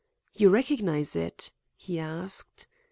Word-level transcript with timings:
"You 0.33 0.49
recognize 0.49 1.15
it?" 1.15 1.51
he 1.77 1.99
asked. 1.99 2.65